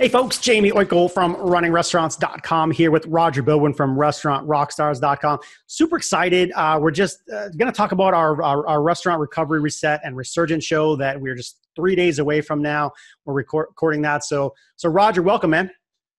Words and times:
Hey 0.00 0.08
folks, 0.08 0.38
Jaime 0.46 0.70
Oikle 0.70 1.10
from 1.10 1.34
runningrestaurants.com 1.34 2.70
here 2.70 2.92
with 2.92 3.04
Roger 3.06 3.42
Beaudoin 3.42 3.76
from 3.76 3.96
restaurantrockstars.com. 3.96 5.40
Super 5.66 5.96
excited. 5.96 6.52
Uh, 6.54 6.78
we're 6.80 6.92
just 6.92 7.28
uh, 7.28 7.48
going 7.48 7.66
to 7.66 7.76
talk 7.76 7.90
about 7.90 8.14
our, 8.14 8.40
our, 8.40 8.64
our, 8.68 8.80
restaurant 8.80 9.18
recovery 9.18 9.58
reset 9.58 10.00
and 10.04 10.16
resurgent 10.16 10.62
show 10.62 10.94
that 10.94 11.20
we're 11.20 11.34
just 11.34 11.66
three 11.74 11.96
days 11.96 12.20
away 12.20 12.40
from 12.40 12.62
now. 12.62 12.92
We're 13.24 13.34
record- 13.34 13.66
recording 13.70 14.00
that. 14.02 14.22
So, 14.22 14.54
so 14.76 14.88
Roger, 14.88 15.20
welcome, 15.20 15.50
man. 15.50 15.68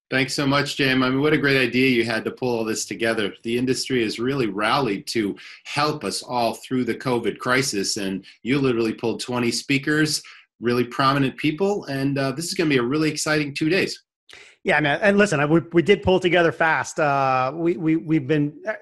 Thanks 0.09 0.34
so 0.34 0.46
much, 0.46 0.75
Jam. 0.75 1.02
I 1.02 1.09
mean, 1.09 1.21
what 1.21 1.32
a 1.32 1.38
great 1.38 1.57
idea 1.57 1.88
you 1.88 2.04
had 2.04 2.25
to 2.25 2.32
pull 2.32 2.57
all 2.57 2.66
this 2.66 2.86
together. 2.86 3.34
The 3.43 3.57
industry 3.57 4.04
has 4.04 4.20
really 4.20 4.48
rallied 4.48 5.07
to 5.07 5.38
help 5.64 6.04
us 6.04 6.21
all 6.21 6.55
through 6.55 6.84
the 6.84 6.96
COVID 6.96 7.38
crisis, 7.38 7.96
and 7.96 8.25
you 8.43 8.59
literally 8.59 8.93
pulled 8.93 9.21
20 9.21 9.52
speakers 9.52 10.21
really 10.60 10.84
prominent 10.84 11.38
people, 11.38 11.86
and 11.86 12.18
uh, 12.18 12.32
this 12.32 12.46
is 12.46 12.54
going 12.54 12.70
to 12.70 12.73
be 12.73 12.80
a 12.80 12.84
really 12.84 13.09
exciting 13.09 13.54
two 13.54 13.70
days. 13.70 14.04
Yeah, 14.64 14.80
man. 14.82 15.00
And 15.02 15.18
listen, 15.18 15.39
I, 15.39 15.46
we, 15.46 15.62
we 15.72 15.81
did 15.81 16.04
pull 16.04 16.20
together 16.20 16.52
fast. 16.52 17.00
Uh, 17.00 17.52
we, 17.55 17.77
we, 17.77 17.95
we've 17.95 18.27
been, 18.27 18.54
uh, 18.67 18.73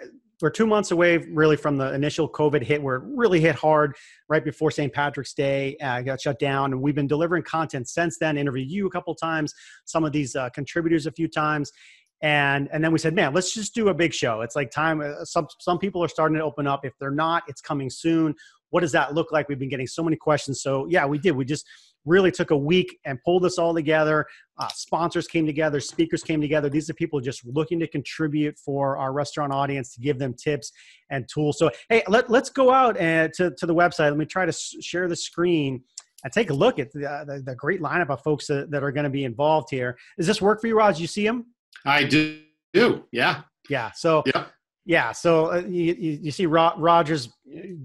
we're 0.41 0.49
two 0.49 0.67
months 0.67 0.91
away 0.91 1.17
really 1.17 1.55
from 1.55 1.77
the 1.77 1.93
initial 1.93 2.29
COVID 2.29 2.63
hit 2.63 2.81
where 2.81 2.97
it 2.97 3.03
really 3.05 3.39
hit 3.39 3.55
hard 3.55 3.95
right 4.27 4.43
before 4.43 4.71
St. 4.71 4.91
Patrick's 4.91 5.33
Day, 5.33 5.77
uh, 5.77 6.01
got 6.01 6.21
shut 6.21 6.39
down. 6.39 6.73
And 6.73 6.81
we've 6.81 6.95
been 6.95 7.07
delivering 7.07 7.43
content 7.43 7.87
since 7.87 8.17
then, 8.17 8.37
interviewed 8.37 8.71
you 8.71 8.87
a 8.87 8.89
couple 8.89 9.13
times, 9.15 9.53
some 9.85 10.03
of 10.03 10.11
these 10.11 10.35
uh, 10.35 10.49
contributors 10.49 11.05
a 11.05 11.11
few 11.11 11.27
times. 11.27 11.71
And, 12.23 12.67
and 12.73 12.83
then 12.83 12.91
we 12.91 12.97
said, 12.97 13.13
man, 13.13 13.33
let's 13.33 13.53
just 13.53 13.75
do 13.75 13.89
a 13.89 13.93
big 13.93 14.13
show. 14.13 14.41
It's 14.41 14.55
like 14.55 14.71
time. 14.71 15.01
Uh, 15.01 15.23
some, 15.23 15.47
some 15.59 15.77
people 15.77 16.03
are 16.03 16.07
starting 16.07 16.37
to 16.37 16.43
open 16.43 16.65
up. 16.65 16.83
If 16.83 16.93
they're 16.99 17.11
not, 17.11 17.43
it's 17.47 17.61
coming 17.61 17.91
soon. 17.91 18.33
What 18.69 18.81
does 18.81 18.91
that 18.91 19.13
look 19.13 19.31
like? 19.31 19.49
We've 19.49 19.59
been 19.59 19.69
getting 19.69 19.87
so 19.87 20.03
many 20.03 20.17
questions. 20.17 20.61
So 20.61 20.87
yeah, 20.89 21.05
we 21.05 21.17
did. 21.17 21.31
We 21.31 21.45
just 21.45 21.65
really 22.05 22.31
took 22.31 22.51
a 22.51 22.57
week 22.57 22.97
and 23.05 23.21
pulled 23.23 23.43
this 23.43 23.57
all 23.57 23.73
together. 23.73 24.25
Uh, 24.57 24.67
sponsors 24.69 25.27
came 25.27 25.45
together, 25.45 25.79
speakers 25.79 26.23
came 26.23 26.39
together. 26.41 26.69
These 26.69 26.89
are 26.89 26.93
people 26.93 27.19
just 27.19 27.45
looking 27.45 27.79
to 27.81 27.87
contribute 27.87 28.57
for 28.57 28.97
our 28.97 29.11
restaurant 29.13 29.51
audience 29.53 29.93
to 29.95 30.01
give 30.01 30.17
them 30.17 30.33
tips 30.33 30.71
and 31.09 31.27
tools. 31.27 31.59
So 31.59 31.69
hey, 31.89 32.03
let, 32.07 32.29
let's 32.29 32.49
go 32.49 32.71
out 32.71 32.97
and 32.97 33.31
to, 33.33 33.51
to 33.51 33.65
the 33.65 33.75
website. 33.75 34.09
Let 34.09 34.17
me 34.17 34.25
try 34.25 34.45
to 34.45 34.53
share 34.53 35.07
the 35.07 35.15
screen 35.15 35.83
and 36.23 36.33
take 36.33 36.49
a 36.49 36.53
look 36.53 36.79
at 36.79 36.91
the, 36.91 37.09
uh, 37.09 37.25
the, 37.25 37.41
the 37.45 37.55
great 37.55 37.81
lineup 37.81 38.09
of 38.09 38.21
folks 38.23 38.47
that, 38.47 38.71
that 38.71 38.83
are 38.83 38.91
going 38.91 39.03
to 39.03 39.09
be 39.09 39.23
involved 39.23 39.69
here. 39.69 39.97
Does 40.17 40.27
this 40.27 40.41
work 40.41 40.61
for 40.61 40.67
you, 40.67 40.77
Raj? 40.77 40.99
You 40.99 41.07
see 41.07 41.25
them? 41.25 41.45
I 41.85 42.03
do. 42.03 42.39
Yeah. 43.11 43.41
Yeah. 43.69 43.91
So 43.91 44.23
yeah. 44.25 44.45
Yeah, 44.87 45.11
so 45.11 45.51
uh, 45.51 45.63
you, 45.67 45.93
you, 45.99 46.31
see 46.31 46.45
Ro- 46.45 46.71
Roger's 46.77 47.27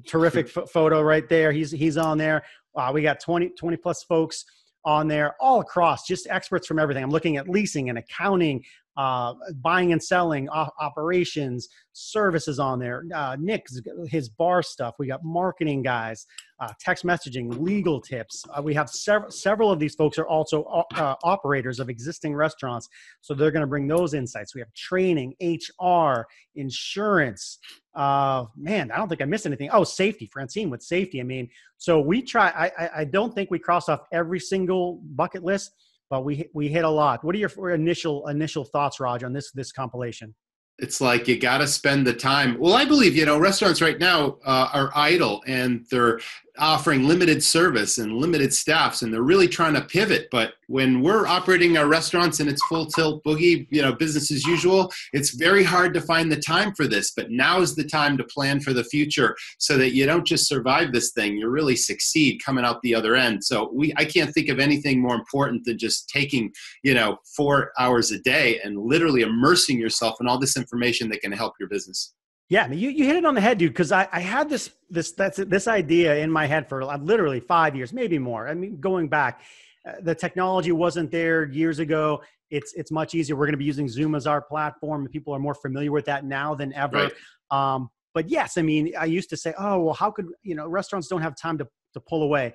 terrific 0.07 0.57
f- 0.57 0.71
photo 0.71 1.03
right 1.03 1.29
there. 1.29 1.51
He's 1.51 1.73
he's 1.73 1.97
on 1.97 2.17
there. 2.17 2.45
Uh, 2.77 2.93
we 2.95 3.03
got 3.03 3.19
20, 3.19 3.51
20 3.51 3.77
plus 3.77 4.05
folks 4.05 4.45
on 4.85 5.09
there 5.09 5.35
all 5.41 5.61
across, 5.61 6.07
just 6.07 6.29
experts 6.31 6.65
from 6.65 6.79
everything. 6.79 7.03
I'm 7.03 7.11
looking 7.11 7.39
at 7.39 7.49
leasing 7.49 7.89
and 7.89 7.99
accounting, 7.99 8.65
uh, 8.97 9.35
buying 9.63 9.93
and 9.93 10.03
selling, 10.03 10.49
operations, 10.49 11.69
services 11.93 12.59
on 12.59 12.79
there. 12.79 13.05
Uh, 13.15 13.37
Nick's 13.39 13.81
his 14.09 14.29
bar 14.29 14.63
stuff. 14.63 14.95
We 14.99 15.07
got 15.07 15.25
marketing 15.25 15.83
guys, 15.83 16.27
uh, 16.61 16.69
text 16.79 17.05
messaging, 17.05 17.59
legal 17.61 18.01
tips. 18.01 18.45
Uh, 18.55 18.63
we 18.63 18.75
have 18.75 18.91
several 18.91 19.31
several 19.31 19.71
of 19.71 19.79
these 19.79 19.95
folks 19.95 20.19
are 20.19 20.27
also 20.27 20.65
uh, 20.95 21.15
operators 21.23 21.81
of 21.81 21.89
existing 21.89 22.35
restaurants, 22.35 22.89
so 23.21 23.35
they're 23.35 23.51
going 23.51 23.63
to 23.63 23.67
bring 23.67 23.87
those 23.87 24.15
insights. 24.15 24.55
We 24.55 24.61
have 24.61 24.73
training, 24.75 25.35
HR, 25.41 26.27
insurance. 26.55 27.59
Uh, 27.95 28.45
man, 28.57 28.91
I 28.91 28.97
don't 28.97 29.09
think 29.09 29.23
I 29.23 29.27
missed 29.27 29.47
anything. 29.47 29.71
Oh, 29.73 29.85
safety, 29.85 30.29
Francine 30.33 30.71
with 30.71 30.83
safety. 30.83 31.21
I 31.21 31.25
mean, 31.25 31.49
so 31.79 32.01
we 32.01 32.23
try. 32.23 32.49
I, 32.49 32.85
I, 32.85 32.91
I 32.99 33.05
don't 33.05 33.35
think 33.35 33.51
we 33.51 33.59
cross 33.59 33.89
off 33.89 34.01
every 34.13 34.41
single 34.41 35.01
bucket 35.15 35.45
list 35.45 35.73
but 36.13 36.27
we 36.27 36.47
we 36.53 36.69
hit 36.69 36.85
a 36.85 36.91
lot. 36.91 37.25
What 37.25 37.35
are 37.35 37.39
your 37.39 37.71
initial 37.71 38.29
initial 38.29 38.65
thoughts, 38.65 39.01
Raj, 39.01 39.25
on 39.25 39.33
this 39.33 39.51
this 39.53 39.73
compilation? 39.73 40.35
It's 40.79 41.01
like 41.01 41.27
you 41.27 41.39
got 41.39 41.59
to 41.59 41.67
spend 41.67 42.07
the 42.07 42.13
time. 42.13 42.59
Well, 42.59 42.75
I 42.75 42.85
believe 42.85 43.17
you 43.17 43.25
know 43.25 43.39
restaurants 43.39 43.81
right 43.81 43.99
now 43.99 44.37
uh, 44.45 44.69
are 44.75 44.91
idle 44.95 45.43
and 45.47 45.87
they're 45.91 46.21
offering 46.59 47.09
limited 47.09 47.43
service 47.43 47.99
and 47.99 48.19
limited 48.19 48.53
staffs 48.53 49.03
and 49.03 49.13
they're 49.13 49.23
really 49.23 49.49
trying 49.49 49.75
to 49.75 49.81
pivot. 49.81 50.29
But 50.31 50.55
when 50.67 51.03
we're 51.03 51.27
operating 51.27 51.79
our 51.79 51.87
restaurants 51.87 52.41
and 52.41 52.49
it's 52.49 52.63
full 52.65 52.87
tilt 52.87 53.25
boogie 53.25 53.67
you 53.71 53.81
know 53.81 53.93
business 53.93 54.31
as 54.31 54.45
usual 54.45 54.93
it's 55.13 55.31
very 55.31 55.65
hard 55.65 55.95
to 55.95 56.01
find 56.01 56.31
the 56.31 56.37
time 56.41 56.75
for 56.75 56.87
this. 56.87 57.13
But 57.13 57.31
now 57.31 57.61
is 57.61 57.75
the 57.75 57.85
time 57.85 58.19
to 58.19 58.25
plan 58.25 58.61
for 58.61 58.73
the 58.73 58.85
future 58.85 59.37
so 59.59 59.79
that 59.79 59.95
you 59.95 60.05
don't 60.05 60.27
just 60.27 60.47
survive 60.47 60.93
this 60.93 61.13
thing 61.13 61.37
you 61.37 61.49
really 61.49 61.77
succeed 61.77 62.43
coming 62.45 62.65
out 62.65 62.83
the 62.83 62.95
other 62.95 63.17
end. 63.17 63.43
So 63.45 63.71
we 63.73 63.93
i 63.97 64.05
can't 64.05 64.33
think 64.35 64.49
of 64.49 64.59
anything 64.59 65.01
more 65.01 65.15
important 65.15 65.65
than 65.65 65.79
just 65.79 66.09
taking 66.09 66.53
you 66.83 66.95
know 66.95 67.19
four 67.37 67.73
hours 67.79 68.11
a 68.11 68.19
day 68.19 68.61
and 68.63 68.79
literally 68.79 69.23
immersing 69.23 69.79
yourself 69.79 70.17
in 70.21 70.29
all 70.29 70.39
this 70.39 70.57
information 70.57 71.09
that 71.11 71.23
can 71.23 71.33
help 71.33 71.55
your 71.59 71.69
business 71.69 72.13
yeah, 72.53 72.69
i 72.71 72.75
you, 72.75 72.91
you 72.91 73.07
hit 73.07 73.17
it 73.17 73.25
on 73.25 73.35
the 73.35 73.41
head, 73.41 73.57
dude. 73.57 73.73
Because 73.73 73.93
I, 73.93 74.07
I 74.13 74.21
had 74.21 74.51
this 74.51 74.73
this 74.91 75.13
that's 75.13 75.39
this 75.39 75.67
idea 75.67 76.17
in 76.17 76.31
my 76.31 76.45
head 76.47 76.69
for 76.69 76.85
literally 76.99 77.41
five 77.41 77.75
years, 77.75 77.95
maybe 77.95 78.19
more. 78.19 78.47
I 78.47 78.53
mean, 78.53 78.79
going 78.79 79.09
back, 79.09 79.41
uh, 79.89 79.93
the 80.03 80.15
technology 80.15 80.71
wasn't 80.71 81.11
there 81.11 81.47
years 81.47 81.79
ago. 81.79 82.21
It's 82.51 82.75
it's 82.75 82.91
much 82.91 83.15
easier. 83.15 83.37
We're 83.37 83.47
going 83.47 83.55
to 83.55 83.59
be 83.59 83.65
using 83.65 83.89
Zoom 83.89 84.15
as 84.15 84.27
our 84.27 84.43
platform. 84.43 85.09
People 85.09 85.35
are 85.35 85.39
more 85.39 85.55
familiar 85.55 85.93
with 85.93 86.05
that 86.05 86.27
now 86.27 86.55
than 86.55 86.75
ever. 86.75 87.11
Right. 87.51 87.75
Um, 87.75 87.89
but 88.13 88.29
yes, 88.29 88.59
I 88.59 88.63
mean, 88.63 88.93
I 89.01 89.07
used 89.07 89.31
to 89.31 89.37
say, 89.39 89.55
oh 89.59 89.79
well, 89.81 89.95
how 89.95 90.11
could 90.11 90.27
you 90.43 90.55
know 90.55 90.69
restaurants 90.69 91.09
don't 91.09 91.23
have 91.23 91.35
time 91.35 91.57
to 91.57 91.67
to 91.95 92.01
pull 92.01 92.23
away. 92.23 92.53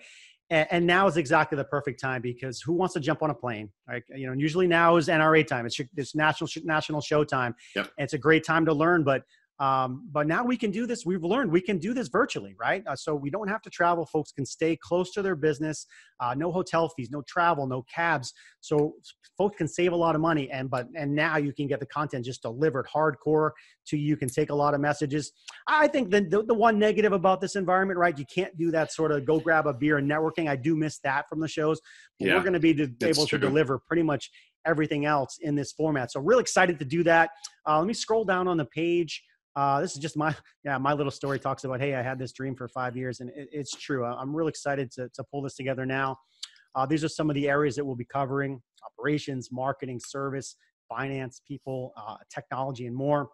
And, 0.51 0.67
and 0.69 0.85
now 0.85 1.07
is 1.07 1.17
exactly 1.17 1.55
the 1.55 1.65
perfect 1.65 1.99
time 1.99 2.21
because 2.21 2.61
who 2.61 2.73
wants 2.73 2.93
to 2.93 2.99
jump 2.99 3.23
on 3.23 3.31
a 3.31 3.33
plane? 3.33 3.71
Right? 3.87 4.03
You 4.15 4.27
know, 4.27 4.33
usually 4.33 4.67
now 4.67 4.97
is 4.97 5.07
NRA 5.07 5.45
time. 5.47 5.65
It's 5.65 5.81
it's 5.95 6.13
national 6.13 6.51
national 6.63 7.01
show 7.01 7.23
time. 7.23 7.55
Yep. 7.75 7.89
it's 7.97 8.13
a 8.13 8.19
great 8.19 8.45
time 8.45 8.63
to 8.67 8.73
learn, 8.73 9.03
but 9.03 9.23
um, 9.59 10.07
but 10.11 10.27
now 10.27 10.43
we 10.43 10.55
can 10.55 10.69
do 10.69 10.85
this. 10.85 11.05
We've 11.05 11.23
learned 11.23 11.51
we 11.51 11.61
can 11.61 11.79
do 11.79 11.93
this 11.93 12.09
virtually, 12.09 12.55
right? 12.59 12.83
Uh, 12.85 12.95
so 12.95 13.15
we 13.15 13.29
don't 13.29 13.47
have 13.47 13.61
to 13.63 13.69
travel. 13.69 14.05
Folks 14.05 14.31
can 14.31 14.45
stay 14.45 14.75
close 14.75 15.11
to 15.13 15.21
their 15.21 15.35
business. 15.35 15.87
Uh, 16.19 16.35
no 16.35 16.51
hotel 16.51 16.89
fees, 16.89 17.09
no 17.11 17.23
travel, 17.27 17.65
no 17.65 17.83
cabs. 17.83 18.33
So 18.61 18.93
folks 19.37 19.57
can 19.57 19.67
save 19.67 19.93
a 19.93 19.95
lot 19.95 20.13
of 20.13 20.21
money. 20.21 20.49
And 20.51 20.69
but 20.69 20.87
and 20.95 21.13
now 21.13 21.37
you 21.37 21.53
can 21.53 21.67
get 21.67 21.79
the 21.79 21.87
content 21.87 22.25
just 22.25 22.43
delivered 22.43 22.85
hardcore 22.93 23.51
to 23.87 23.97
you. 23.97 24.07
You 24.07 24.17
can 24.17 24.29
take 24.29 24.51
a 24.51 24.55
lot 24.55 24.73
of 24.73 24.81
messages. 24.81 25.31
I 25.67 25.87
think 25.87 26.11
the, 26.11 26.21
the, 26.21 26.43
the 26.43 26.53
one 26.53 26.77
negative 26.77 27.13
about 27.13 27.41
this 27.41 27.55
environment, 27.55 27.97
right? 27.97 28.17
You 28.17 28.25
can't 28.33 28.55
do 28.57 28.69
that 28.71 28.91
sort 28.91 29.11
of 29.11 29.25
go 29.25 29.39
grab 29.39 29.65
a 29.65 29.73
beer 29.73 29.97
and 29.97 30.09
networking. 30.09 30.47
I 30.47 30.55
do 30.55 30.75
miss 30.75 30.99
that 30.99 31.27
from 31.27 31.39
the 31.39 31.47
shows. 31.47 31.81
But 32.19 32.27
yeah, 32.27 32.35
we're 32.35 32.41
going 32.41 32.53
to 32.53 32.59
be 32.59 32.71
able 33.01 33.25
to 33.25 33.37
deliver 33.37 33.79
pretty 33.79 34.03
much 34.03 34.29
everything 34.67 35.05
else 35.05 35.39
in 35.41 35.55
this 35.55 35.71
format. 35.71 36.11
So 36.11 36.19
really 36.19 36.41
excited 36.41 36.77
to 36.79 36.85
do 36.85 37.03
that. 37.03 37.31
Uh, 37.67 37.79
let 37.79 37.87
me 37.87 37.93
scroll 37.93 38.25
down 38.25 38.47
on 38.47 38.57
the 38.57 38.65
page. 38.65 39.23
Uh, 39.57 39.81
this 39.81 39.93
is 39.93 39.97
just 39.97 40.15
my 40.15 40.33
yeah 40.63 40.77
my 40.77 40.93
little 40.93 41.11
story 41.11 41.39
talks 41.39 41.63
about 41.63 41.81
hey 41.81 41.95
I 41.95 42.03
had 42.03 42.19
this 42.19 42.31
dream 42.31 42.55
for 42.55 42.67
five 42.67 42.95
years 42.95 43.19
and 43.19 43.31
it, 43.31 43.49
it's 43.51 43.71
true. 43.71 44.05
I'm 44.05 44.33
real 44.33 44.47
excited 44.47 44.91
to 44.91 45.09
to 45.13 45.23
pull 45.31 45.41
this 45.41 45.55
together 45.55 45.85
now. 45.85 46.15
Uh, 46.75 46.85
these 46.85 47.03
are 47.03 47.09
some 47.09 47.29
of 47.29 47.33
the 47.33 47.49
areas 47.49 47.75
that 47.75 47.83
we'll 47.83 47.95
be 47.95 48.05
covering: 48.05 48.61
operations, 48.85 49.49
marketing, 49.51 49.99
service, 49.99 50.55
finance, 50.87 51.41
people, 51.47 51.91
uh, 51.97 52.17
technology, 52.33 52.85
and 52.85 52.95
more. 52.95 53.29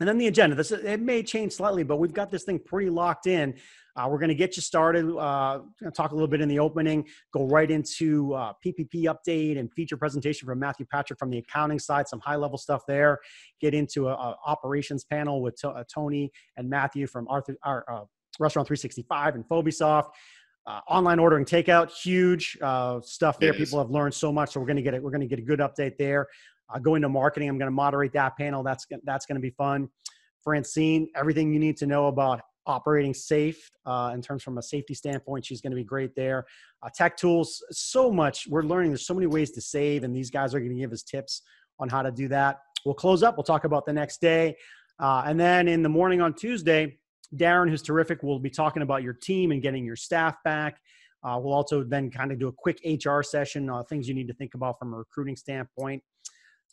And 0.00 0.08
then 0.08 0.18
the 0.18 0.26
agenda. 0.26 0.56
This 0.56 0.72
it 0.72 1.00
may 1.00 1.22
change 1.22 1.52
slightly, 1.52 1.84
but 1.84 1.98
we've 1.98 2.12
got 2.12 2.30
this 2.30 2.42
thing 2.42 2.58
pretty 2.58 2.90
locked 2.90 3.28
in. 3.28 3.54
Uh, 3.96 4.08
we're 4.08 4.18
going 4.18 4.28
to 4.28 4.34
get 4.34 4.56
you 4.56 4.62
started. 4.62 5.06
Uh, 5.16 5.60
talk 5.94 6.10
a 6.12 6.14
little 6.14 6.28
bit 6.28 6.40
in 6.40 6.48
the 6.48 6.58
opening. 6.58 7.06
Go 7.32 7.46
right 7.46 7.70
into 7.70 8.34
uh, 8.34 8.52
PPP 8.64 9.04
update 9.04 9.58
and 9.58 9.72
feature 9.72 9.96
presentation 9.96 10.46
from 10.46 10.58
Matthew 10.58 10.86
Patrick 10.86 11.18
from 11.18 11.30
the 11.30 11.38
accounting 11.38 11.78
side. 11.78 12.08
Some 12.08 12.20
high 12.20 12.36
level 12.36 12.58
stuff 12.58 12.82
there. 12.86 13.18
Get 13.60 13.74
into 13.74 14.08
a, 14.08 14.12
a 14.12 14.36
operations 14.46 15.04
panel 15.04 15.40
with 15.40 15.58
uh, 15.64 15.84
Tony 15.92 16.30
and 16.56 16.68
Matthew 16.68 17.06
from 17.06 17.26
Arthur, 17.28 17.56
our, 17.62 17.84
uh, 17.90 18.04
Restaurant 18.38 18.68
365 18.68 19.34
and 19.34 19.48
Phobesoft. 19.48 20.10
Uh, 20.66 20.80
online 20.88 21.20
ordering 21.20 21.44
takeout 21.44 21.92
huge 21.92 22.58
uh, 22.60 23.00
stuff 23.00 23.38
there 23.38 23.54
people 23.54 23.78
have 23.78 23.88
learned 23.88 24.12
so 24.12 24.32
much 24.32 24.50
so 24.50 24.58
we're 24.58 24.66
going 24.66 24.74
to 24.74 24.82
get 24.82 24.94
it 24.94 25.00
we're 25.00 25.12
going 25.12 25.20
to 25.20 25.26
get 25.28 25.38
a 25.38 25.42
good 25.42 25.60
update 25.60 25.96
there 25.96 26.26
uh, 26.68 26.78
go 26.78 26.94
into 26.94 27.08
marketing. 27.08 27.48
I'm 27.48 27.58
going 27.58 27.68
to 27.68 27.74
moderate 27.74 28.12
that 28.12 28.36
panel. 28.36 28.62
That's 28.62 28.86
that's 29.04 29.26
going 29.26 29.36
to 29.36 29.40
be 29.40 29.50
fun. 29.50 29.88
Francine, 30.42 31.08
everything 31.16 31.52
you 31.52 31.58
need 31.58 31.76
to 31.78 31.86
know 31.86 32.06
about 32.06 32.40
operating 32.66 33.14
safe 33.14 33.70
uh, 33.86 34.10
in 34.14 34.22
terms 34.22 34.42
from 34.42 34.58
a 34.58 34.62
safety 34.62 34.94
standpoint. 34.94 35.44
She's 35.44 35.60
going 35.60 35.70
to 35.70 35.76
be 35.76 35.84
great 35.84 36.14
there. 36.14 36.46
Uh, 36.82 36.88
tech 36.94 37.16
tools, 37.16 37.62
so 37.70 38.12
much 38.12 38.46
we're 38.48 38.62
learning. 38.62 38.90
There's 38.90 39.06
so 39.06 39.14
many 39.14 39.26
ways 39.26 39.50
to 39.52 39.60
save, 39.60 40.04
and 40.04 40.14
these 40.14 40.30
guys 40.30 40.54
are 40.54 40.60
going 40.60 40.70
to 40.70 40.76
give 40.76 40.92
us 40.92 41.02
tips 41.02 41.42
on 41.78 41.88
how 41.88 42.02
to 42.02 42.10
do 42.10 42.28
that. 42.28 42.60
We'll 42.84 42.94
close 42.94 43.22
up. 43.22 43.36
We'll 43.36 43.44
talk 43.44 43.64
about 43.64 43.86
the 43.86 43.92
next 43.92 44.20
day, 44.20 44.56
uh, 44.98 45.24
and 45.26 45.38
then 45.38 45.68
in 45.68 45.82
the 45.82 45.88
morning 45.88 46.20
on 46.20 46.34
Tuesday, 46.34 46.98
Darren, 47.34 47.68
who's 47.68 47.82
terrific, 47.82 48.22
will 48.22 48.38
be 48.38 48.50
talking 48.50 48.82
about 48.82 49.02
your 49.02 49.12
team 49.12 49.50
and 49.52 49.62
getting 49.62 49.84
your 49.84 49.96
staff 49.96 50.36
back. 50.44 50.80
Uh, 51.24 51.38
we'll 51.42 51.54
also 51.54 51.82
then 51.82 52.10
kind 52.10 52.30
of 52.30 52.38
do 52.38 52.48
a 52.48 52.52
quick 52.52 52.78
HR 52.84 53.22
session, 53.22 53.68
uh, 53.68 53.82
things 53.82 54.06
you 54.08 54.14
need 54.14 54.28
to 54.28 54.34
think 54.34 54.54
about 54.54 54.78
from 54.78 54.94
a 54.94 54.96
recruiting 54.96 55.34
standpoint. 55.34 56.02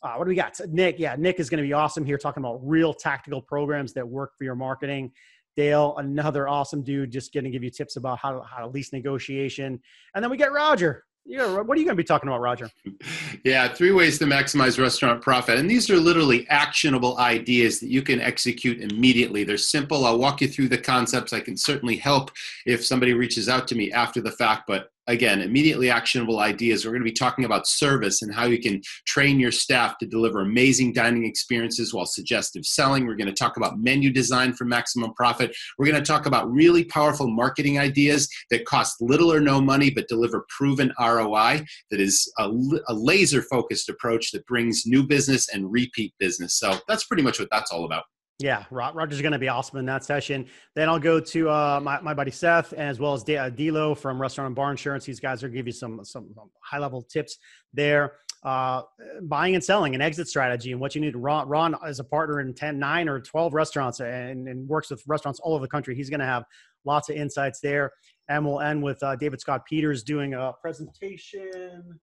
Uh, 0.02 0.14
what 0.16 0.24
do 0.24 0.28
we 0.28 0.34
got? 0.34 0.60
Nick, 0.68 0.98
yeah, 0.98 1.16
Nick 1.18 1.40
is 1.40 1.48
going 1.48 1.62
to 1.62 1.66
be 1.66 1.72
awesome 1.72 2.04
here 2.04 2.18
talking 2.18 2.42
about 2.42 2.60
real 2.62 2.92
tactical 2.92 3.40
programs 3.40 3.94
that 3.94 4.06
work 4.06 4.32
for 4.36 4.44
your 4.44 4.54
marketing. 4.54 5.10
Dale, 5.56 5.94
another 5.98 6.48
awesome 6.48 6.82
dude, 6.82 7.10
just 7.10 7.32
going 7.32 7.44
to 7.44 7.50
give 7.50 7.62
you 7.62 7.70
tips 7.70 7.96
about 7.96 8.18
how 8.18 8.32
to, 8.32 8.42
how 8.42 8.60
to 8.60 8.66
lease 8.66 8.92
negotiation. 8.92 9.80
And 10.14 10.22
then 10.22 10.30
we 10.30 10.36
get 10.36 10.52
Roger, 10.52 11.04
Yeah, 11.24 11.60
what 11.60 11.76
are 11.76 11.80
you 11.80 11.86
going 11.86 11.96
to 11.96 12.02
be 12.02 12.04
talking 12.04 12.28
about, 12.28 12.40
Roger? 12.40 12.70
Yeah, 13.44 13.68
three 13.68 13.92
ways 13.92 14.18
to 14.20 14.24
maximize 14.24 14.80
restaurant 14.80 15.20
profit. 15.20 15.58
And 15.58 15.68
these 15.68 15.90
are 15.90 15.98
literally 15.98 16.48
actionable 16.48 17.18
ideas 17.18 17.78
that 17.80 17.90
you 17.90 18.00
can 18.00 18.18
execute 18.18 18.80
immediately. 18.80 19.44
They're 19.44 19.58
simple. 19.58 20.06
I'll 20.06 20.18
walk 20.18 20.40
you 20.40 20.48
through 20.48 20.68
the 20.68 20.78
concepts. 20.78 21.34
I 21.34 21.40
can 21.40 21.54
certainly 21.54 21.96
help 21.96 22.30
if 22.64 22.86
somebody 22.86 23.12
reaches 23.12 23.50
out 23.50 23.68
to 23.68 23.74
me 23.74 23.92
after 23.92 24.22
the 24.22 24.30
fact, 24.30 24.62
but 24.66 24.88
again, 25.06 25.42
immediately 25.42 25.90
actionable 25.90 26.40
ideas. 26.40 26.84
We're 26.84 26.92
going 26.92 27.02
to 27.02 27.10
be 27.10 27.12
talking 27.12 27.44
about 27.44 27.66
service 27.66 28.22
and 28.22 28.34
how 28.34 28.46
you 28.46 28.58
can 28.58 28.80
train 29.06 29.38
your 29.38 29.52
staff 29.52 29.98
to 29.98 30.06
deliver 30.06 30.40
amazing 30.40 30.92
dining 30.92 31.24
experiences 31.24 31.92
while 31.92 32.06
suggestive 32.06 32.64
selling. 32.64 33.06
We're 33.06 33.16
going 33.16 33.28
to 33.28 33.32
talk 33.32 33.56
about 33.56 33.78
menu 33.78 34.10
design 34.10 34.54
for 34.54 34.64
maximum 34.64 35.12
profit. 35.14 35.54
We're 35.78 35.86
going 35.86 36.02
to 36.02 36.06
talk 36.06 36.26
about 36.26 36.50
really 36.50 36.84
powerful 36.84 37.28
marketing 37.28 37.78
ideas 37.78 38.28
that 38.50 38.64
cost 38.64 39.00
little 39.00 39.32
or 39.32 39.40
no 39.40 39.60
money 39.60 39.90
but 39.90 40.08
deliver 40.08 40.46
proven 40.48 40.92
ROI 40.98 41.64
that 41.90 42.00
is 42.00 42.30
a, 42.38 42.50
a 42.88 42.94
laser 42.94 43.42
focused 43.42 43.88
approach 43.88 44.32
that 44.32 44.46
brings 44.46 44.84
new 44.86 45.06
business 45.06 45.48
and 45.52 45.70
repeat 45.70 46.14
business. 46.18 46.58
So 46.58 46.78
that's 46.88 47.04
pretty 47.04 47.22
much 47.22 47.38
what 47.38 47.48
that's 47.50 47.70
all 47.70 47.84
about. 47.84 48.04
Yeah, 48.40 48.64
Roger's 48.70 49.22
going 49.22 49.32
to 49.32 49.38
be 49.38 49.48
awesome 49.48 49.78
in 49.78 49.86
that 49.86 50.04
session. 50.04 50.46
Then 50.74 50.88
I'll 50.88 50.98
go 50.98 51.20
to 51.20 51.48
uh, 51.48 51.80
my, 51.80 52.00
my 52.00 52.14
buddy 52.14 52.32
Seth, 52.32 52.72
as 52.72 52.98
well 52.98 53.14
as 53.14 53.22
D- 53.22 53.36
uh, 53.36 53.48
Dilo 53.48 53.96
from 53.96 54.20
Restaurant 54.20 54.46
and 54.46 54.56
Bar 54.56 54.72
Insurance. 54.72 55.04
These 55.04 55.20
guys 55.20 55.42
will 55.42 55.50
give 55.50 55.66
you 55.66 55.72
some 55.72 56.04
some 56.04 56.34
high 56.60 56.78
level 56.78 57.02
tips 57.02 57.38
there. 57.72 58.14
Uh, 58.42 58.82
buying 59.22 59.54
and 59.54 59.64
selling 59.64 59.94
an 59.94 60.02
exit 60.02 60.28
strategy 60.28 60.72
and 60.72 60.80
what 60.80 60.94
you 60.94 61.00
need. 61.00 61.16
Ron, 61.16 61.48
Ron 61.48 61.76
is 61.86 61.98
a 61.98 62.04
partner 62.04 62.40
in 62.40 62.52
10, 62.52 62.78
9 62.78 63.08
or 63.08 63.18
12 63.20 63.54
restaurants 63.54 64.00
and, 64.00 64.46
and 64.48 64.68
works 64.68 64.90
with 64.90 65.02
restaurants 65.06 65.40
all 65.40 65.54
over 65.54 65.64
the 65.64 65.68
country. 65.68 65.94
He's 65.94 66.10
going 66.10 66.20
to 66.20 66.26
have 66.26 66.44
lots 66.84 67.08
of 67.08 67.16
insights 67.16 67.60
there. 67.60 67.92
And 68.28 68.44
we'll 68.44 68.60
end 68.60 68.82
with 68.82 69.02
uh, 69.02 69.16
David 69.16 69.40
Scott 69.40 69.64
Peters 69.64 70.02
doing 70.02 70.34
a 70.34 70.52
presentation 70.60 71.98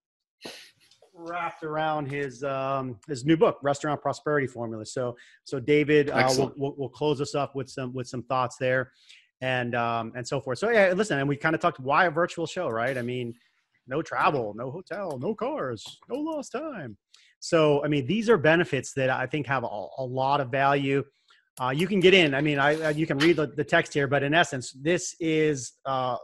wrapped 1.13 1.63
around 1.63 2.07
his 2.07 2.43
um, 2.43 2.97
his 3.07 3.25
new 3.25 3.37
book, 3.37 3.57
Restaurant 3.61 4.01
Prosperity 4.01 4.47
Formula. 4.47 4.85
So 4.85 5.15
so 5.43 5.59
David 5.59 6.09
uh, 6.09 6.33
will, 6.37 6.53
will, 6.57 6.75
will 6.75 6.89
close 6.89 7.21
us 7.21 7.35
up 7.35 7.55
with 7.55 7.69
some 7.69 7.93
with 7.93 8.07
some 8.07 8.23
thoughts 8.23 8.57
there, 8.57 8.91
and 9.41 9.75
um, 9.75 10.13
and 10.15 10.27
so 10.27 10.39
forth. 10.39 10.59
So 10.59 10.69
yeah, 10.69 10.93
listen, 10.93 11.19
and 11.19 11.27
we 11.27 11.35
kind 11.35 11.55
of 11.55 11.61
talked 11.61 11.79
why 11.79 12.05
a 12.05 12.11
virtual 12.11 12.45
show, 12.45 12.69
right? 12.69 12.97
I 12.97 13.01
mean, 13.01 13.33
no 13.87 14.01
travel, 14.01 14.53
no 14.55 14.71
hotel, 14.71 15.17
no 15.19 15.35
cars, 15.35 15.99
no 16.09 16.15
lost 16.15 16.51
time. 16.51 16.97
So 17.39 17.83
I 17.83 17.87
mean, 17.87 18.05
these 18.05 18.29
are 18.29 18.37
benefits 18.37 18.93
that 18.93 19.09
I 19.09 19.25
think 19.25 19.47
have 19.47 19.63
a, 19.63 19.87
a 19.97 20.03
lot 20.03 20.41
of 20.41 20.49
value. 20.49 21.03
Uh, 21.59 21.69
you 21.69 21.85
can 21.85 21.99
get 21.99 22.13
in. 22.13 22.33
I 22.33 22.39
mean, 22.39 22.59
I, 22.59 22.91
you 22.91 23.05
can 23.05 23.17
read 23.17 23.35
the, 23.35 23.47
the, 23.47 23.63
text 23.63 23.93
here, 23.93 24.07
but 24.07 24.23
in 24.23 24.33
essence, 24.33 24.71
this 24.71 25.15
is 25.19 25.73
uh, 25.85 26.15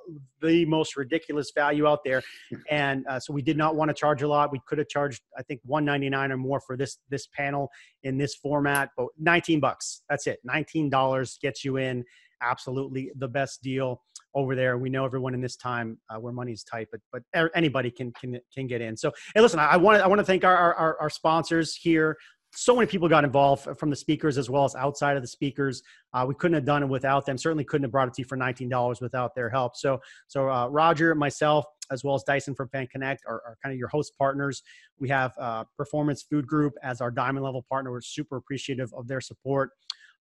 the 0.41 0.65
most 0.65 0.95
ridiculous 0.95 1.51
value 1.53 1.85
out 1.85 2.03
there. 2.03 2.23
And 2.69 3.05
uh, 3.07 3.19
so 3.19 3.33
we 3.33 3.41
did 3.41 3.57
not 3.57 3.75
want 3.75 3.89
to 3.89 3.93
charge 3.93 4.21
a 4.21 4.27
lot. 4.27 4.51
We 4.51 4.61
could 4.65 4.77
have 4.77 4.87
charged, 4.87 5.21
I 5.37 5.43
think, 5.43 5.61
one 5.63 5.85
ninety 5.85 6.09
nine 6.09 6.31
or 6.31 6.37
more 6.37 6.59
for 6.59 6.75
this 6.75 6.97
this 7.09 7.27
panel 7.27 7.69
in 8.03 8.17
this 8.17 8.35
format, 8.35 8.89
but 8.97 9.07
nineteen 9.17 9.59
bucks. 9.59 10.01
That's 10.09 10.27
it. 10.27 10.39
Nineteen 10.43 10.89
dollars 10.89 11.37
gets 11.41 11.63
you 11.63 11.77
in. 11.77 12.03
Absolutely 12.41 13.11
the 13.15 13.27
best 13.27 13.61
deal 13.61 14.01
over 14.35 14.55
there. 14.55 14.77
We 14.77 14.89
know 14.89 15.05
everyone 15.05 15.33
in 15.33 15.41
this 15.41 15.55
time 15.55 15.97
uh, 16.09 16.19
where 16.19 16.33
money's 16.33 16.63
tight, 16.63 16.87
but 16.91 17.01
but 17.11 17.49
anybody 17.55 17.89
can 17.89 18.11
can 18.13 18.39
can 18.53 18.67
get 18.67 18.81
in. 18.81 18.97
So 18.97 19.11
hey, 19.33 19.41
listen, 19.41 19.59
I 19.59 19.77
want 19.77 19.99
to 19.99 20.03
I 20.03 20.07
want 20.07 20.19
to 20.19 20.25
thank 20.25 20.43
our, 20.43 20.73
our 20.73 20.97
our 20.99 21.09
sponsors 21.09 21.75
here 21.75 22.17
so 22.57 22.75
many 22.75 22.87
people 22.87 23.07
got 23.07 23.23
involved 23.23 23.67
from 23.77 23.91
the 23.91 23.95
speakers 23.95 24.35
as 24.35 24.49
well 24.49 24.65
as 24.65 24.73
outside 24.73 25.15
of 25.15 25.21
the 25.21 25.27
speakers. 25.27 25.83
Uh, 26.11 26.25
we 26.27 26.33
couldn't 26.33 26.55
have 26.55 26.65
done 26.65 26.81
it 26.81 26.89
without 26.89 27.23
them. 27.23 27.37
Certainly 27.37 27.65
couldn't 27.65 27.83
have 27.83 27.91
brought 27.91 28.07
it 28.07 28.15
to 28.15 28.23
you 28.23 28.25
for 28.25 28.35
$19 28.35 28.99
without 28.99 29.35
their 29.35 29.47
help. 29.47 29.75
So, 29.75 30.01
so 30.27 30.49
uh, 30.49 30.67
Roger, 30.67 31.13
myself, 31.13 31.65
as 31.91 32.03
well 32.03 32.15
as 32.15 32.23
Dyson 32.23 32.55
from 32.55 32.67
Fan 32.69 32.87
Connect 32.87 33.21
are, 33.27 33.43
are 33.45 33.57
kind 33.61 33.73
of 33.73 33.77
your 33.77 33.89
host 33.89 34.13
partners. 34.17 34.63
We 34.97 35.07
have 35.09 35.33
uh, 35.37 35.65
Performance 35.77 36.23
Food 36.23 36.47
Group 36.47 36.73
as 36.81 36.99
our 36.99 37.11
diamond 37.11 37.45
level 37.45 37.63
partner. 37.69 37.91
We're 37.91 38.01
super 38.01 38.37
appreciative 38.37 38.91
of 38.97 39.07
their 39.07 39.21
support. 39.21 39.69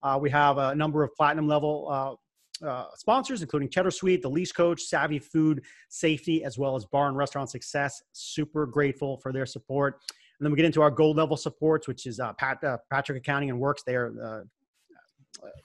Uh, 0.02 0.18
we 0.20 0.28
have 0.28 0.58
a 0.58 0.74
number 0.74 1.02
of 1.02 1.14
platinum 1.14 1.48
level 1.48 1.88
uh, 1.90 2.66
uh, 2.66 2.88
sponsors, 2.96 3.40
including 3.40 3.70
Cheddar 3.70 3.90
Sweet, 3.90 4.20
The 4.20 4.28
Lease 4.28 4.52
Coach, 4.52 4.82
Savvy 4.82 5.20
Food 5.20 5.62
Safety, 5.88 6.44
as 6.44 6.58
well 6.58 6.76
as 6.76 6.84
Bar 6.84 7.08
and 7.08 7.16
Restaurant 7.16 7.48
Success. 7.48 8.02
Super 8.12 8.66
grateful 8.66 9.16
for 9.22 9.32
their 9.32 9.46
support. 9.46 10.00
And 10.38 10.44
then 10.44 10.52
we 10.52 10.56
get 10.56 10.66
into 10.66 10.82
our 10.82 10.90
gold 10.90 11.16
level 11.16 11.36
supports, 11.36 11.88
which 11.88 12.06
is 12.06 12.20
uh, 12.20 12.32
Pat, 12.34 12.62
uh, 12.62 12.78
Patrick 12.90 13.18
Accounting 13.18 13.50
and 13.50 13.58
Works. 13.58 13.82
They 13.86 13.94
are 13.94 14.12
uh, 14.22 14.40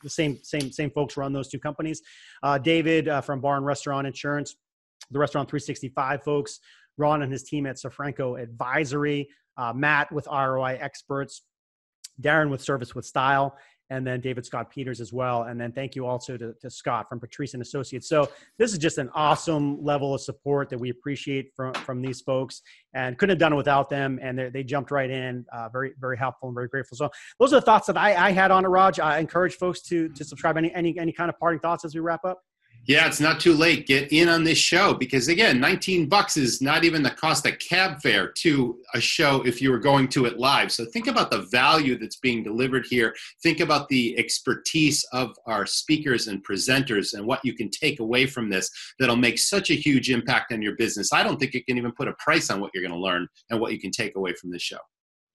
the 0.04 0.10
same 0.10 0.40
same 0.44 0.72
same 0.72 0.92
folks 0.92 1.18
run 1.18 1.34
those 1.34 1.48
two 1.48 1.60
companies. 1.60 2.02
Uh, 2.44 2.58
David 2.58 3.08
uh, 3.08 3.22
from 3.22 3.42
Bar 3.42 3.58
and 3.58 3.66
Restaurant 3.66 4.08
Insurance, 4.08 4.56
the 5.12 5.20
Restaurant 5.20 5.50
365 5.50 6.24
folks. 6.24 6.60
Ron 6.98 7.22
and 7.22 7.32
his 7.32 7.44
team 7.44 7.66
at 7.66 7.78
Safranco 7.78 8.42
Advisory. 8.42 9.30
Uh, 9.58 9.74
Matt 9.74 10.12
with 10.12 10.28
ROI 10.28 10.78
Experts. 10.80 11.44
Darren 12.22 12.50
with 12.50 12.62
Service 12.62 12.94
with 12.94 13.06
Style 13.06 13.58
and 13.92 14.08
then 14.08 14.22
David 14.22 14.46
Scott 14.46 14.72
Peters 14.72 15.02
as 15.02 15.12
well. 15.12 15.44
And 15.44 15.60
then 15.60 15.74
thank 15.74 15.96
you 15.96 16.08
also 16.08 16.38
to, 16.38 16.54
to, 16.62 16.70
Scott 16.70 17.10
from 17.10 17.20
Patrice 17.20 17.54
and 17.54 17.62
Associates. 17.62 18.08
So 18.08 18.30
this 18.58 18.72
is 18.72 18.78
just 18.78 18.98
an 18.98 19.10
awesome 19.14 19.84
level 19.84 20.16
of 20.16 20.22
support 20.22 20.70
that 20.70 20.80
we 20.80 20.90
appreciate 20.90 21.52
from, 21.56 21.74
from 21.74 22.02
these 22.02 22.22
folks 22.22 22.62
and 22.94 23.18
couldn't 23.18 23.34
have 23.34 23.40
done 23.40 23.52
it 23.52 23.58
without 23.58 23.90
them. 23.90 24.18
And 24.22 24.40
they 24.54 24.64
jumped 24.64 24.92
right 24.92 25.10
in, 25.10 25.46
uh, 25.54 25.68
very, 25.70 25.92
very 26.00 26.18
helpful 26.18 26.48
and 26.48 26.56
very 26.56 26.70
grateful. 26.70 26.96
So 26.96 27.10
those 27.38 27.52
are 27.52 27.58
the 27.58 27.66
thoughts 27.66 27.88
that 27.88 27.98
I, 27.98 28.16
I 28.28 28.32
had 28.32 28.50
on 28.50 28.64
it, 28.64 28.70
Raj. 28.70 29.00
I 29.00 29.20
encourage 29.20 29.56
folks 29.56 29.82
to, 29.84 30.08
to 30.08 30.24
subscribe. 30.24 30.58
Any, 30.58 30.74
any, 30.74 30.98
any 30.98 31.12
kind 31.12 31.30
of 31.30 31.38
parting 31.38 31.60
thoughts 31.60 31.84
as 31.84 31.94
we 31.94 32.00
wrap 32.00 32.24
up? 32.24 32.42
Yeah, 32.88 33.06
it's 33.06 33.20
not 33.20 33.40
too 33.40 33.54
late. 33.54 33.86
Get 33.86 34.12
in 34.12 34.28
on 34.28 34.44
this 34.44 34.58
show 34.58 34.96
because 34.96 35.28
again, 35.28 35.60
19 35.60 36.10
bucks 36.10 36.36
is 36.36 36.62
not 36.62 36.84
even 36.84 37.04
the 37.04 37.12
cost 37.12 37.46
of 37.46 37.60
cab 37.60 38.02
fare 38.02 38.32
to 38.40 38.80
a 38.96 39.00
show 39.00 39.46
if 39.46 39.62
you 39.62 39.70
were 39.70 39.80
going 39.80 40.08
to 40.10 40.26
it 40.26 40.40
live. 40.40 40.72
So 40.72 40.86
think 40.86 41.06
about 41.06 41.30
the 41.30 41.44
value 41.52 41.98
that's 41.98 42.16
being 42.16 42.44
delivered 42.44 42.88
here. 42.90 43.16
Think 43.44 43.60
about 43.60 43.88
the 43.90 44.18
expertise 44.18 45.06
of 45.14 45.36
our 45.46 45.68
speakers 45.68 46.28
and 46.28 46.44
presenters 46.44 47.14
and 47.14 47.28
what 47.28 47.42
you 47.44 47.54
can 47.54 47.70
take 47.70 48.00
away 48.00 48.26
from 48.26 48.50
this 48.50 48.70
that'll 49.00 49.16
make 49.16 49.38
such 49.38 49.70
a 49.70 49.76
huge 49.76 50.10
impact 50.10 50.52
on 50.52 50.62
your 50.62 50.76
business. 50.76 51.14
I 51.14 51.22
don't 51.22 51.40
think 51.40 51.54
you 51.54 51.64
can 51.64 51.78
even 51.78 51.92
put 51.92 52.08
a 52.08 52.14
price 52.18 52.50
on 52.50 52.60
what 52.62 52.72
you're 52.74 52.84
going 52.84 53.00
to 53.00 53.00
learn 53.00 53.28
and 53.52 53.60
what 53.60 53.74
you 53.74 53.80
can 53.80 53.92
take 53.92 54.16
away 54.16 54.34
from 54.34 54.50
this 54.50 54.64
show. 54.64 54.80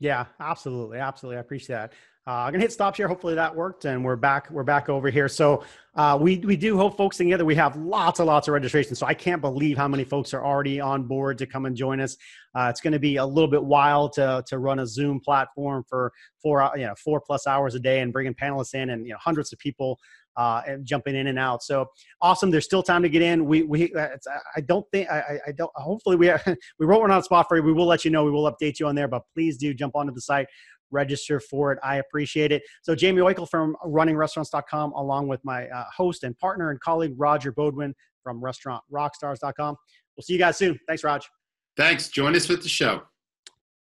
Yeah, 0.01 0.27
absolutely, 0.41 0.99
absolutely. 0.99 1.37
I 1.39 1.41
appreciate 1.41 1.77
that. 1.77 1.93
Uh, 2.29 2.33
I'm 2.33 2.53
gonna 2.53 2.63
hit 2.63 2.73
stop 2.73 2.97
here. 2.97 3.07
Hopefully 3.07 3.37
that 3.37 3.55
worked, 3.55 3.85
and 3.85 4.05
we're 4.05 4.17
back. 4.17 4.51
We're 4.51 4.65
back 4.65 4.89
over 4.89 5.11
here. 5.11 5.29
So 5.29 5.63
uh, 5.95 6.19
we 6.21 6.39
we 6.39 6.57
do 6.57 6.77
hope 6.77 6.97
folks 6.97 7.19
together. 7.19 7.45
We 7.45 7.55
have 7.55 7.77
lots 7.77 8.19
and 8.19 8.27
lots 8.27 8.49
of 8.49 8.55
registrations. 8.55 8.99
So 8.99 9.07
I 9.07 9.15
can't 9.15 9.41
believe 9.41 9.77
how 9.77 9.87
many 9.87 10.03
folks 10.03 10.35
are 10.35 10.45
already 10.45 10.81
on 10.81 11.05
board 11.05 11.39
to 11.39 11.47
come 11.47 11.67
and 11.67 11.77
join 11.77 12.01
us. 12.01 12.17
Uh, 12.53 12.67
it's 12.69 12.81
to 12.81 12.99
be 12.99 13.17
a 13.17 13.25
little 13.25 13.49
bit 13.49 13.63
wild 13.63 14.13
to 14.15 14.43
to 14.49 14.59
run 14.59 14.81
a 14.81 14.87
Zoom 14.89 15.21
platform 15.21 15.85
for 15.89 16.13
four 16.43 16.69
you 16.75 16.87
know 16.87 16.95
four 16.97 17.21
plus 17.21 17.47
hours 17.47 17.77
a 17.77 17.81
day 17.81 18.01
and 18.01 18.13
bringing 18.13 18.35
panelists 18.35 18.75
in 18.75 18.91
and 18.91 19.07
you 19.07 19.13
know 19.13 19.19
hundreds 19.21 19.53
of 19.53 19.61
people 19.61 19.97
uh, 20.37 20.63
and 20.67 20.85
jumping 20.85 21.17
in 21.17 21.29
and 21.29 21.39
out. 21.39 21.63
So 21.63 21.87
awesome. 22.21 22.51
There's 22.51 22.65
still 22.65 22.83
time 22.83 23.03
to 23.03 23.09
get 23.09 23.23
in. 23.23 23.47
We, 23.47 23.63
we, 23.63 23.93
I 23.97 24.61
don't 24.61 24.87
think, 24.93 25.11
I, 25.11 25.41
I 25.47 25.53
don't, 25.53 25.71
hopefully 25.75 26.17
we, 26.17 26.29
are, 26.29 26.43
we 26.79 26.87
wrote 26.87 27.01
one 27.01 27.11
on 27.11 27.23
spot 27.23 27.47
for 27.49 27.57
you. 27.57 27.63
We 27.63 27.73
will 27.73 27.87
let 27.87 28.05
you 28.05 28.11
know, 28.11 28.25
we 28.25 28.31
will 28.31 28.51
update 28.51 28.79
you 28.79 28.87
on 28.87 28.95
there, 28.95 29.09
but 29.09 29.23
please 29.35 29.57
do 29.57 29.73
jump 29.73 29.97
onto 29.97 30.13
the 30.13 30.21
site, 30.21 30.47
register 30.91 31.41
for 31.41 31.73
it. 31.73 31.79
I 31.83 31.97
appreciate 31.97 32.53
it. 32.53 32.63
So 32.83 32.95
Jaime 32.99 33.21
Oikle 33.21 33.49
from 33.49 33.77
runningrestaurants.com, 33.85 34.93
along 34.93 35.29
with 35.29 35.45
my 35.45 35.69
uh, 35.69 35.85
host 35.95 36.25
and 36.25 36.37
partner 36.39 36.71
and 36.71 36.81
colleague, 36.81 37.15
Roger 37.17 37.53
Beaudoin 37.53 37.93
from 38.23 38.41
restaurantrockstars.com. 38.41 39.77
We'll 40.17 40.23
see 40.23 40.33
you 40.33 40.39
guys 40.39 40.57
soon. 40.57 40.79
Thanks, 40.87 41.05
Raj. 41.05 41.29
Thanks. 41.77 42.09
Join 42.09 42.35
us 42.35 42.49
with 42.49 42.63
the 42.63 42.69
show. 42.69 43.03